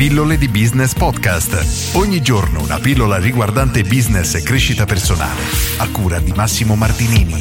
Pillole 0.00 0.38
di 0.38 0.48
Business 0.48 0.94
Podcast. 0.94 1.94
Ogni 1.94 2.22
giorno 2.22 2.62
una 2.62 2.78
pillola 2.78 3.18
riguardante 3.18 3.82
business 3.82 4.34
e 4.34 4.42
crescita 4.42 4.86
personale. 4.86 5.42
A 5.76 5.90
cura 5.90 6.18
di 6.20 6.32
Massimo 6.34 6.74
Martinini. 6.74 7.36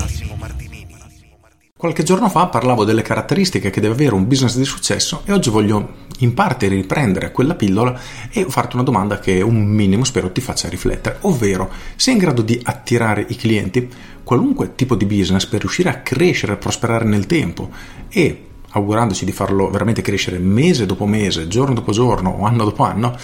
Qualche 1.77 2.03
giorno 2.03 2.27
fa 2.27 2.47
parlavo 2.47 2.83
delle 2.83 3.01
caratteristiche 3.01 3.69
che 3.69 3.79
deve 3.79 3.93
avere 3.93 4.13
un 4.13 4.27
business 4.27 4.57
di 4.57 4.65
successo 4.65 5.21
e 5.23 5.31
oggi 5.31 5.49
voglio 5.49 6.07
in 6.17 6.33
parte 6.33 6.67
riprendere 6.67 7.31
quella 7.31 7.55
pillola 7.55 7.97
e 8.29 8.45
farti 8.49 8.75
una 8.75 8.83
domanda 8.83 9.19
che 9.19 9.39
un 9.39 9.65
minimo 9.65 10.03
spero 10.03 10.29
ti 10.29 10.41
faccia 10.41 10.67
riflettere, 10.67 11.19
ovvero 11.21 11.71
sei 11.95 12.15
in 12.15 12.19
grado 12.19 12.41
di 12.41 12.59
attirare 12.61 13.25
i 13.29 13.37
clienti? 13.37 13.89
Qualunque 14.21 14.75
tipo 14.75 14.95
di 14.95 15.05
business 15.05 15.45
per 15.45 15.61
riuscire 15.61 15.87
a 15.87 15.99
crescere 16.01 16.51
e 16.51 16.57
prosperare 16.57 17.05
nel 17.05 17.25
tempo 17.25 17.69
e 18.09 18.48
augurandoci 18.71 19.25
di 19.25 19.31
farlo 19.31 19.69
veramente 19.69 20.01
crescere 20.01 20.37
mese 20.39 20.85
dopo 20.85 21.05
mese, 21.05 21.47
giorno 21.47 21.73
dopo 21.73 21.91
giorno 21.91 22.29
o 22.29 22.45
anno 22.45 22.63
dopo 22.63 22.83
anno, 22.83 23.17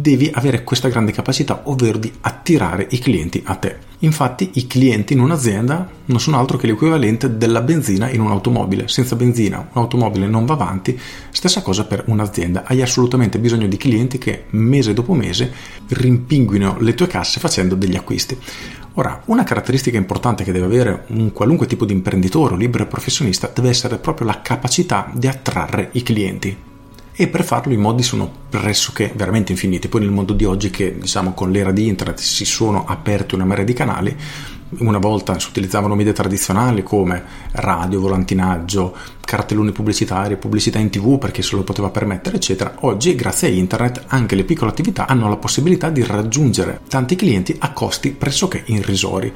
devi 0.00 0.30
avere 0.32 0.64
questa 0.64 0.88
grande 0.88 1.12
capacità, 1.12 1.62
ovvero 1.64 1.98
di 1.98 2.10
attirare 2.20 2.86
i 2.90 2.98
clienti 2.98 3.42
a 3.44 3.54
te. 3.56 3.88
Infatti 4.00 4.52
i 4.54 4.66
clienti 4.66 5.12
in 5.12 5.20
un'azienda 5.20 5.88
non 6.06 6.20
sono 6.20 6.38
altro 6.38 6.56
che 6.56 6.66
l'equivalente 6.66 7.36
della 7.36 7.60
benzina 7.60 8.08
in 8.08 8.20
un'automobile. 8.20 8.88
Senza 8.88 9.14
benzina 9.14 9.68
un'automobile 9.72 10.26
non 10.26 10.46
va 10.46 10.54
avanti, 10.54 10.98
stessa 11.30 11.60
cosa 11.60 11.84
per 11.84 12.04
un'azienda. 12.06 12.64
Hai 12.64 12.80
assolutamente 12.80 13.38
bisogno 13.38 13.66
di 13.66 13.76
clienti 13.76 14.16
che 14.16 14.44
mese 14.50 14.94
dopo 14.94 15.12
mese 15.12 15.52
rimpinguino 15.88 16.78
le 16.80 16.94
tue 16.94 17.06
casse 17.06 17.40
facendo 17.40 17.74
degli 17.74 17.96
acquisti. 17.96 18.38
Ora, 18.94 19.22
una 19.26 19.44
caratteristica 19.44 19.98
importante 19.98 20.44
che 20.44 20.52
deve 20.52 20.64
avere 20.64 21.04
un 21.08 21.32
qualunque 21.32 21.66
tipo 21.66 21.84
di 21.84 21.92
imprenditore 21.92 22.54
o 22.54 22.56
libero 22.56 22.86
professionista 22.86 23.50
deve 23.54 23.68
essere 23.68 23.98
proprio 23.98 24.26
la 24.26 24.40
capacità 24.40 25.10
di 25.12 25.28
attrarre 25.28 25.90
i 25.92 26.02
clienti 26.02 26.68
e 27.20 27.28
per 27.28 27.44
farlo 27.44 27.74
i 27.74 27.76
modi 27.76 28.02
sono 28.02 28.32
pressoché 28.48 29.12
veramente 29.14 29.52
infiniti. 29.52 29.88
Poi 29.88 30.00
nel 30.00 30.10
mondo 30.10 30.32
di 30.32 30.46
oggi 30.46 30.70
che 30.70 30.96
diciamo 30.96 31.34
con 31.34 31.50
l'era 31.50 31.70
di 31.70 31.86
internet 31.86 32.18
si 32.18 32.46
sono 32.46 32.86
aperti 32.86 33.34
una 33.34 33.44
marea 33.44 33.62
di 33.62 33.74
canali, 33.74 34.16
una 34.78 34.96
volta 34.96 35.38
si 35.38 35.48
utilizzavano 35.50 35.94
media 35.94 36.14
tradizionali 36.14 36.82
come 36.82 37.22
radio, 37.52 38.00
volantinaggio, 38.00 38.96
cartelloni 39.20 39.70
pubblicitari, 39.70 40.38
pubblicità 40.38 40.78
in 40.78 40.88
tv 40.88 41.18
perché 41.18 41.42
se 41.42 41.56
lo 41.56 41.62
poteva 41.62 41.90
permettere, 41.90 42.36
eccetera. 42.36 42.76
Oggi, 42.80 43.14
grazie 43.14 43.48
a 43.48 43.50
internet, 43.50 44.04
anche 44.06 44.34
le 44.34 44.44
piccole 44.44 44.70
attività 44.70 45.06
hanno 45.06 45.28
la 45.28 45.36
possibilità 45.36 45.90
di 45.90 46.02
raggiungere 46.02 46.80
tanti 46.88 47.16
clienti 47.16 47.54
a 47.58 47.72
costi 47.72 48.12
pressoché 48.12 48.62
irrisori 48.64 49.30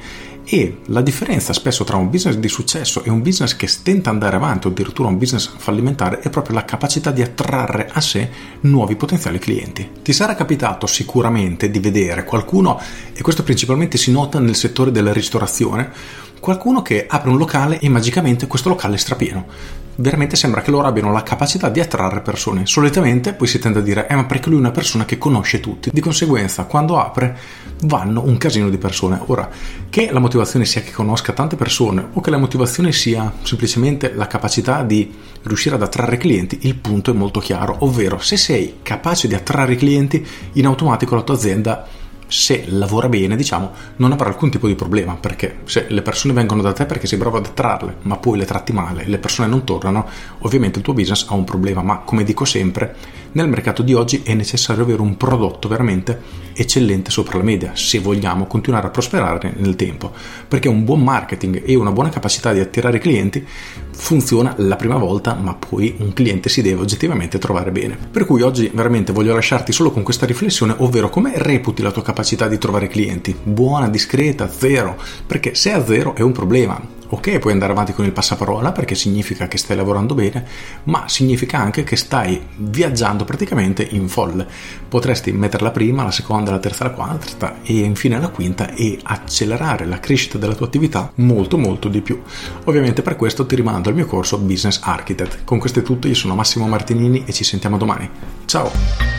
e 0.45 0.77
la 0.85 1.01
differenza 1.01 1.53
spesso 1.53 1.83
tra 1.83 1.97
un 1.97 2.09
business 2.09 2.35
di 2.35 2.47
successo 2.47 3.03
e 3.03 3.09
un 3.09 3.21
business 3.21 3.55
che 3.55 3.67
stenta 3.67 4.09
ad 4.09 4.15
andare 4.15 4.35
avanti 4.35 4.67
o 4.67 4.69
addirittura 4.69 5.09
un 5.09 5.17
business 5.17 5.51
fallimentare 5.57 6.19
è 6.19 6.29
proprio 6.29 6.55
la 6.55 6.65
capacità 6.65 7.11
di 7.11 7.21
attrarre 7.21 7.89
a 7.91 7.99
sé 7.99 8.29
nuovi 8.61 8.95
potenziali 8.95 9.39
clienti. 9.39 9.89
Ti 10.01 10.13
sarà 10.13 10.35
capitato 10.35 10.85
sicuramente 10.87 11.69
di 11.69 11.79
vedere 11.79 12.23
qualcuno, 12.23 12.79
e 13.13 13.21
questo 13.21 13.43
principalmente 13.43 13.97
si 13.97 14.11
nota 14.11 14.39
nel 14.39 14.55
settore 14.55 14.91
della 14.91 15.11
ristorazione, 15.11 15.91
qualcuno 16.39 16.81
che 16.81 17.05
apre 17.07 17.31
un 17.31 17.37
locale 17.37 17.79
e 17.79 17.89
magicamente 17.89 18.45
questo 18.45 18.69
locale 18.69 18.95
è 18.95 18.99
strapieno 18.99 19.83
veramente 19.97 20.35
sembra 20.35 20.61
che 20.61 20.71
loro 20.71 20.87
abbiano 20.87 21.11
la 21.11 21.23
capacità 21.23 21.69
di 21.69 21.79
attrarre 21.79 22.21
persone. 22.21 22.65
Solitamente 22.65 23.33
poi 23.33 23.47
si 23.47 23.59
tende 23.59 23.79
a 23.79 23.81
dire, 23.81 24.07
eh 24.07 24.15
ma 24.15 24.25
perché 24.25 24.49
lui 24.49 24.57
è 24.57 24.61
una 24.61 24.71
persona 24.71 25.05
che 25.05 25.17
conosce 25.17 25.59
tutti. 25.59 25.89
Di 25.93 26.01
conseguenza, 26.01 26.65
quando 26.65 26.99
apre, 26.99 27.37
vanno 27.83 28.23
un 28.23 28.37
casino 28.37 28.69
di 28.69 28.77
persone. 28.77 29.19
Ora, 29.25 29.49
che 29.89 30.09
la 30.11 30.19
motivazione 30.19 30.65
sia 30.65 30.81
che 30.81 30.91
conosca 30.91 31.33
tante 31.33 31.55
persone 31.55 32.07
o 32.13 32.21
che 32.21 32.29
la 32.29 32.37
motivazione 32.37 32.91
sia 32.91 33.31
semplicemente 33.43 34.13
la 34.13 34.27
capacità 34.27 34.83
di 34.83 35.13
riuscire 35.43 35.75
ad 35.75 35.81
attrarre 35.81 36.17
clienti, 36.17 36.59
il 36.61 36.75
punto 36.75 37.11
è 37.11 37.13
molto 37.13 37.39
chiaro, 37.39 37.77
ovvero 37.79 38.19
se 38.19 38.37
sei 38.37 38.77
capace 38.81 39.27
di 39.27 39.35
attrarre 39.35 39.75
clienti, 39.75 40.25
in 40.53 40.65
automatico 40.65 41.15
la 41.15 41.21
tua 41.21 41.35
azienda 41.35 42.03
se 42.35 42.65
lavora 42.67 43.07
bene, 43.07 43.37
diciamo, 43.37 43.71
non 43.97 44.11
avrà 44.11 44.27
alcun 44.27 44.49
tipo 44.49 44.67
di 44.67 44.75
problema, 44.75 45.15
perché 45.15 45.59
se 45.63 45.85
le 45.87 46.01
persone 46.01 46.33
vengono 46.33 46.61
da 46.61 46.73
te 46.73 46.85
perché 46.85 47.07
sei 47.07 47.17
bravo 47.17 47.37
ad 47.37 47.45
attrarle, 47.45 47.95
ma 48.01 48.17
poi 48.17 48.37
le 48.37 48.45
tratti 48.45 48.73
male, 48.73 49.05
le 49.05 49.17
persone 49.19 49.47
non 49.47 49.63
tornano, 49.63 50.05
ovviamente 50.39 50.79
il 50.79 50.83
tuo 50.83 50.93
business 50.93 51.27
ha 51.29 51.33
un 51.33 51.45
problema, 51.45 51.81
ma 51.81 51.99
come 51.99 52.25
dico 52.25 52.43
sempre, 52.43 52.93
nel 53.31 53.47
mercato 53.47 53.83
di 53.83 53.93
oggi 53.93 54.21
è 54.23 54.33
necessario 54.33 54.83
avere 54.83 55.01
un 55.01 55.15
prodotto 55.15 55.67
veramente 55.67 56.43
eccellente 56.53 57.11
sopra 57.11 57.37
la 57.37 57.43
media 57.43 57.71
se 57.73 57.99
vogliamo 57.99 58.47
continuare 58.47 58.87
a 58.87 58.89
prosperare 58.89 59.53
nel 59.57 59.75
tempo, 59.77 60.11
perché 60.47 60.67
un 60.67 60.83
buon 60.83 61.01
marketing 61.03 61.63
e 61.65 61.75
una 61.75 61.91
buona 61.91 62.09
capacità 62.09 62.51
di 62.51 62.59
attirare 62.59 62.99
clienti 62.99 63.45
funziona 63.91 64.53
la 64.57 64.75
prima 64.75 64.97
volta, 64.97 65.35
ma 65.35 65.53
poi 65.53 65.95
un 65.99 66.11
cliente 66.11 66.49
si 66.49 66.61
deve 66.61 66.81
oggettivamente 66.81 67.37
trovare 67.37 67.71
bene. 67.71 67.97
Per 68.11 68.25
cui 68.25 68.41
oggi 68.41 68.69
veramente 68.73 69.13
voglio 69.13 69.33
lasciarti 69.33 69.71
solo 69.71 69.91
con 69.91 70.03
questa 70.03 70.25
riflessione, 70.25 70.75
ovvero 70.77 71.09
come 71.09 71.31
reputi 71.35 71.81
la 71.81 71.91
tua 71.91 72.01
capacità 72.01 72.24
di 72.25 72.57
trovare 72.57 72.87
clienti? 72.87 73.35
Buona, 73.43 73.87
discreta, 73.87 74.49
zero? 74.49 74.99
Perché 75.27 75.53
se 75.53 75.69
è 75.69 75.73
a 75.73 75.85
zero 75.85 76.15
è 76.15 76.21
un 76.21 76.31
problema. 76.31 76.81
Ok, 77.09 77.37
puoi 77.37 77.53
andare 77.53 77.71
avanti 77.71 77.93
con 77.93 78.03
il 78.03 78.11
passaparola 78.11 78.71
perché 78.71 78.95
significa 78.95 79.47
che 79.47 79.59
stai 79.59 79.77
lavorando 79.77 80.15
bene, 80.15 80.43
ma 80.85 81.07
significa 81.07 81.59
anche 81.59 81.83
che 81.83 81.95
stai 81.95 82.41
viaggiando 82.57 83.25
praticamente 83.25 83.87
in 83.91 84.09
folle. 84.09 84.47
Potresti 84.89 85.31
mettere 85.31 85.63
la 85.63 85.71
prima, 85.71 86.03
la 86.03 86.11
seconda, 86.11 86.49
la 86.49 86.57
terza, 86.57 86.85
la 86.85 86.89
quarta 86.91 87.61
e 87.61 87.77
infine 87.77 88.19
la 88.19 88.29
quinta 88.29 88.73
e 88.73 88.97
accelerare 89.03 89.85
la 89.85 89.99
crescita 89.99 90.39
della 90.39 90.55
tua 90.55 90.65
attività 90.65 91.11
molto 91.15 91.59
molto 91.59 91.89
di 91.89 92.01
più. 92.01 92.19
Ovviamente 92.63 93.03
per 93.03 93.15
questo 93.15 93.45
ti 93.45 93.55
rimando 93.55 93.89
al 93.89 93.95
mio 93.95 94.07
corso 94.07 94.39
Business 94.39 94.79
Architect. 94.81 95.43
Con 95.43 95.59
questo 95.59 95.79
è 95.79 95.83
tutto, 95.83 96.07
io 96.07 96.15
sono 96.15 96.33
Massimo 96.33 96.67
Martinini 96.67 97.23
e 97.27 97.33
ci 97.33 97.43
sentiamo 97.43 97.77
domani. 97.77 98.09
Ciao! 98.45 99.14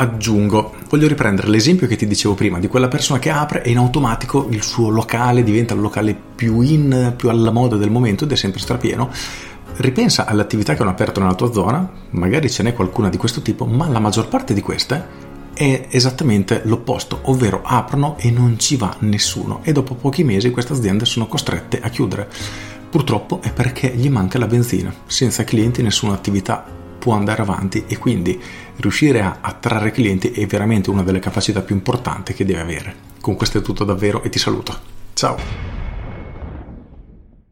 Aggiungo, 0.00 0.74
voglio 0.88 1.08
riprendere 1.08 1.48
l'esempio 1.48 1.88
che 1.88 1.96
ti 1.96 2.06
dicevo 2.06 2.34
prima 2.34 2.60
di 2.60 2.68
quella 2.68 2.88
persona 2.88 3.18
che 3.18 3.30
apre 3.30 3.62
e 3.62 3.70
in 3.70 3.78
automatico 3.78 4.46
il 4.50 4.62
suo 4.62 4.90
locale 4.90 5.42
diventa 5.42 5.74
il 5.74 5.80
locale 5.80 6.16
più 6.34 6.60
in, 6.60 7.14
più 7.16 7.28
alla 7.28 7.50
moda 7.50 7.76
del 7.76 7.90
momento 7.90 8.24
ed 8.24 8.32
è 8.32 8.36
sempre 8.36 8.60
strapieno. 8.60 9.10
Ripensa 9.76 10.26
alle 10.26 10.42
attività 10.42 10.74
che 10.74 10.82
hanno 10.82 10.92
aperto 10.92 11.20
nella 11.20 11.34
tua 11.34 11.52
zona, 11.52 11.88
magari 12.10 12.48
ce 12.48 12.62
n'è 12.62 12.72
qualcuna 12.74 13.08
di 13.08 13.16
questo 13.16 13.42
tipo, 13.42 13.64
ma 13.64 13.88
la 13.88 13.98
maggior 13.98 14.28
parte 14.28 14.54
di 14.54 14.60
queste 14.60 15.26
è 15.52 15.88
esattamente 15.90 16.62
l'opposto, 16.64 17.18
ovvero 17.24 17.62
aprono 17.64 18.16
e 18.18 18.30
non 18.30 18.56
ci 18.58 18.76
va 18.76 18.94
nessuno 19.00 19.60
e 19.64 19.72
dopo 19.72 19.96
pochi 19.96 20.22
mesi 20.22 20.50
queste 20.50 20.74
aziende 20.74 21.04
sono 21.04 21.26
costrette 21.26 21.80
a 21.80 21.88
chiudere. 21.88 22.28
Purtroppo 22.88 23.40
è 23.42 23.52
perché 23.52 23.92
gli 23.94 24.08
manca 24.08 24.38
la 24.38 24.46
benzina, 24.46 24.94
senza 25.06 25.42
clienti 25.42 25.82
nessuna 25.82 26.14
attività 26.14 26.77
può 26.98 27.14
andare 27.14 27.42
avanti 27.42 27.84
e 27.86 27.96
quindi 27.96 28.40
riuscire 28.76 29.20
a 29.22 29.38
attrarre 29.40 29.90
clienti 29.90 30.30
è 30.32 30.46
veramente 30.46 30.90
una 30.90 31.02
delle 31.02 31.20
capacità 31.20 31.62
più 31.62 31.74
importanti 31.74 32.34
che 32.34 32.44
deve 32.44 32.60
avere. 32.60 32.94
Con 33.20 33.36
questo 33.36 33.58
è 33.58 33.62
tutto 33.62 33.84
davvero 33.84 34.22
e 34.22 34.28
ti 34.28 34.38
saluto. 34.38 34.76
Ciao! 35.14 35.77